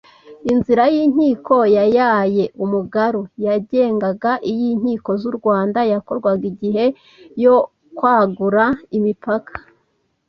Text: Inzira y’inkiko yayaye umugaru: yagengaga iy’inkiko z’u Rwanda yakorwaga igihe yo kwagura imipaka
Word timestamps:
Inzira 0.51 0.83
y’inkiko 0.95 1.55
yayaye 1.77 2.45
umugaru: 2.63 3.21
yagengaga 3.45 4.31
iy’inkiko 4.51 5.09
z’u 5.21 5.33
Rwanda 5.37 5.79
yakorwaga 5.91 6.43
igihe 6.51 6.85
yo 7.43 7.55
kwagura 7.97 8.65
imipaka 8.97 9.53